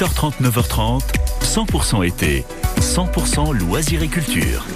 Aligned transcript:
8h30, 0.00 0.40
9h30, 0.40 1.02
100% 1.42 2.06
été, 2.06 2.42
100% 2.80 3.52
loisirs 3.52 4.02
et 4.02 4.08
culture. 4.08 4.66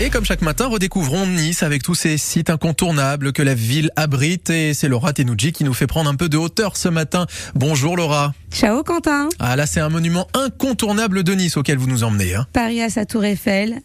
Et 0.00 0.08
comme 0.08 0.24
chaque 0.24 0.40
matin, 0.40 0.66
redécouvrons 0.66 1.26
Nice 1.26 1.62
avec 1.62 1.82
tous 1.82 1.94
ces 1.94 2.16
sites 2.16 2.48
incontournables 2.48 3.34
que 3.34 3.42
la 3.42 3.52
ville 3.52 3.90
abrite. 3.96 4.48
Et 4.48 4.72
c'est 4.72 4.88
Laura 4.88 5.12
Tenouji 5.12 5.52
qui 5.52 5.64
nous 5.64 5.74
fait 5.74 5.86
prendre 5.86 6.08
un 6.08 6.14
peu 6.14 6.30
de 6.30 6.38
hauteur 6.38 6.78
ce 6.78 6.88
matin. 6.88 7.26
Bonjour 7.54 7.98
Laura. 7.98 8.32
Ciao 8.50 8.82
Quentin. 8.82 9.28
Ah 9.38 9.56
là, 9.56 9.66
c'est 9.66 9.80
un 9.80 9.90
monument 9.90 10.26
incontournable 10.32 11.22
de 11.22 11.34
Nice 11.34 11.58
auquel 11.58 11.76
vous 11.76 11.86
nous 11.86 12.02
emmenez. 12.02 12.34
Hein. 12.34 12.46
Paris 12.54 12.80
à 12.80 12.88
sa 12.88 13.04
tour 13.04 13.26
Eiffel, 13.26 13.82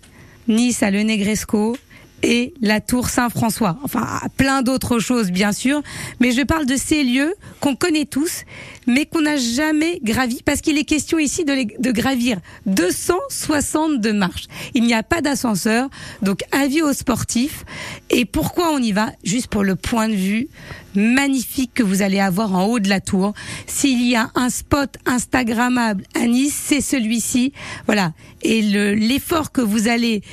Nice 0.47 0.83
à 0.83 0.89
Le 0.89 1.03
Negresco, 1.03 1.75
et 2.23 2.53
la 2.61 2.81
tour 2.81 3.09
Saint-François. 3.09 3.77
Enfin, 3.83 4.05
plein 4.37 4.61
d'autres 4.61 4.99
choses, 4.99 5.31
bien 5.31 5.51
sûr. 5.51 5.81
Mais 6.19 6.31
je 6.31 6.41
parle 6.41 6.65
de 6.65 6.75
ces 6.75 7.03
lieux 7.03 7.33
qu'on 7.59 7.75
connaît 7.75 8.05
tous, 8.05 8.43
mais 8.87 9.05
qu'on 9.05 9.21
n'a 9.21 9.37
jamais 9.37 9.99
gravi, 10.03 10.41
parce 10.43 10.61
qu'il 10.61 10.77
est 10.77 10.83
question 10.83 11.19
ici 11.19 11.45
de, 11.45 11.81
de 11.81 11.91
gravir 11.91 12.39
262 12.65 14.13
marches. 14.13 14.45
Il 14.73 14.83
n'y 14.83 14.93
a 14.93 15.03
pas 15.03 15.21
d'ascenseur, 15.21 15.89
donc 16.21 16.41
avis 16.51 16.81
aux 16.81 16.93
sportifs. 16.93 17.65
Et 18.09 18.25
pourquoi 18.25 18.71
on 18.71 18.79
y 18.79 18.91
va? 18.91 19.11
Juste 19.23 19.47
pour 19.47 19.63
le 19.63 19.75
point 19.75 20.09
de 20.09 20.15
vue 20.15 20.47
magnifique 20.95 21.71
que 21.75 21.83
vous 21.83 22.01
allez 22.01 22.19
avoir 22.19 22.55
en 22.55 22.65
haut 22.65 22.79
de 22.79 22.89
la 22.89 22.99
tour. 22.99 23.33
S'il 23.67 24.01
y 24.07 24.15
a 24.15 24.31
un 24.35 24.49
spot 24.49 24.97
Instagrammable 25.05 26.03
à 26.15 26.25
Nice, 26.25 26.59
c'est 26.59 26.81
celui-ci. 26.81 27.53
Voilà. 27.85 28.13
Et 28.41 28.61
l'effort 28.61 29.51
que 29.51 29.61
vous 29.61 29.87
allez 29.87 30.23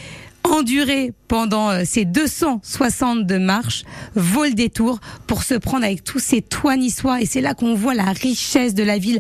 endurer 0.45 1.13
pendant 1.35 1.71
euh, 1.71 1.83
ces 1.85 2.05
262 2.05 3.41
marches 3.41 3.83
vaut 4.15 4.45
le 4.45 4.53
détour 4.53 5.01
pour 5.27 5.43
se 5.43 5.55
prendre 5.55 5.85
avec 5.85 6.05
tous 6.05 6.21
ces 6.21 6.43
toits 6.43 6.77
niçois 6.77 7.21
et 7.23 7.27
c'est 7.27 7.41
là 7.41 7.55
qu'on 7.55 7.75
voit 7.75 7.95
la 7.95 8.13
richesse 8.13 8.73
de 8.73 8.85
la 8.85 8.99
ville, 8.99 9.19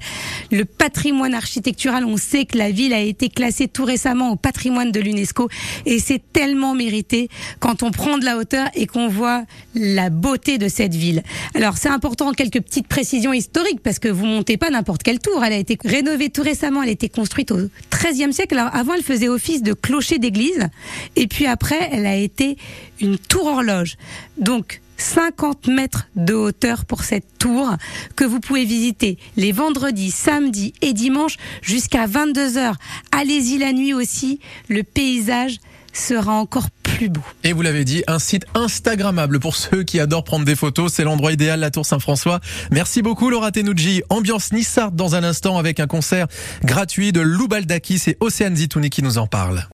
le 0.52 0.64
patrimoine 0.64 1.34
architectural. 1.34 2.04
On 2.04 2.16
sait 2.16 2.44
que 2.44 2.56
la 2.56 2.70
ville 2.70 2.92
a 2.92 3.00
été 3.00 3.28
classée 3.30 3.66
tout 3.66 3.84
récemment 3.84 4.30
au 4.30 4.36
patrimoine 4.36 4.92
de 4.92 5.00
l'UNESCO 5.00 5.48
et 5.86 5.98
c'est 5.98 6.22
tellement 6.32 6.76
mérité 6.76 7.28
quand 7.58 7.82
on 7.82 7.90
prend 7.90 8.16
de 8.16 8.24
la 8.24 8.36
hauteur 8.36 8.68
et 8.74 8.86
qu'on 8.86 9.08
voit 9.08 9.42
la 9.74 10.08
beauté 10.08 10.56
de 10.56 10.68
cette 10.68 10.94
ville. 10.94 11.24
Alors 11.56 11.78
c'est 11.78 11.88
important 11.88 12.30
quelques 12.30 12.60
petites 12.60 12.86
précisions 12.86 13.32
historiques 13.32 13.80
parce 13.82 13.98
que 13.98 14.06
vous 14.06 14.26
montez 14.26 14.56
pas 14.56 14.70
n'importe 14.70 15.02
quelle 15.02 15.18
tour. 15.18 15.42
Elle 15.42 15.52
a 15.52 15.58
été 15.58 15.76
rénovée 15.84 16.30
tout 16.30 16.42
récemment. 16.42 16.84
Elle 16.84 16.90
a 16.90 16.92
été 16.92 17.08
construite 17.08 17.50
au 17.50 17.58
XIIIe 17.90 18.32
siècle. 18.32 18.56
Alors 18.56 18.72
avant 18.72 18.94
elle 18.94 19.02
faisait 19.02 19.26
office 19.26 19.64
de 19.64 19.72
clocher 19.72 20.20
d'église 20.20 20.68
et 21.16 21.26
puis 21.26 21.46
après 21.46 21.88
elle 21.90 22.03
a 22.06 22.14
été 22.14 22.56
une 23.00 23.18
tour 23.18 23.46
horloge. 23.46 23.96
Donc 24.38 24.80
50 24.96 25.68
mètres 25.68 26.08
de 26.16 26.34
hauteur 26.34 26.84
pour 26.84 27.02
cette 27.02 27.38
tour 27.38 27.74
que 28.16 28.24
vous 28.24 28.40
pouvez 28.40 28.64
visiter 28.64 29.18
les 29.36 29.52
vendredis, 29.52 30.10
samedis 30.10 30.72
et 30.82 30.92
dimanches 30.92 31.36
jusqu'à 31.62 32.06
22 32.06 32.56
heures. 32.58 32.76
Allez-y 33.12 33.58
la 33.58 33.72
nuit 33.72 33.94
aussi, 33.94 34.40
le 34.68 34.82
paysage 34.82 35.58
sera 35.92 36.32
encore 36.32 36.70
plus 36.82 37.08
beau. 37.08 37.22
Et 37.44 37.52
vous 37.52 37.62
l'avez 37.62 37.84
dit, 37.84 38.02
un 38.06 38.18
site 38.18 38.46
Instagrammable 38.54 39.38
pour 39.40 39.54
ceux 39.56 39.82
qui 39.84 40.00
adorent 40.00 40.24
prendre 40.24 40.44
des 40.44 40.56
photos. 40.56 40.92
C'est 40.92 41.04
l'endroit 41.04 41.32
idéal, 41.32 41.60
la 41.60 41.70
Tour 41.70 41.86
Saint-François. 41.86 42.40
Merci 42.70 43.00
beaucoup 43.02 43.30
Laura 43.30 43.52
Tenouji. 43.52 44.02
Ambiance 44.10 44.52
Nissart 44.52 44.92
dans 44.92 45.14
un 45.14 45.22
instant 45.22 45.56
avec 45.56 45.80
un 45.80 45.86
concert 45.86 46.26
gratuit 46.64 47.12
de 47.12 47.20
Lou 47.20 47.46
Baldaki. 47.48 47.98
C'est 47.98 48.16
Océane 48.20 48.56
Zitouni 48.56 48.90
qui 48.90 49.02
nous 49.02 49.18
en 49.18 49.26
parle. 49.26 49.62